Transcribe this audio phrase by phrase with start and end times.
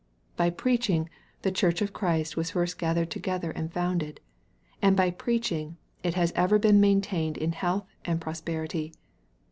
[0.35, 1.11] By preaching,
[1.43, 4.19] the Church of Christ was first gathered together and founded,
[4.81, 8.93] and by preaching, it has ever been maintained in health and prosperity.